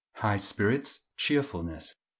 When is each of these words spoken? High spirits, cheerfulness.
High 0.15 0.37
spirits, 0.37 1.01
cheerfulness. 1.15 1.93